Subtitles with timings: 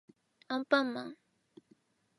[0.47, 1.17] アンパンマン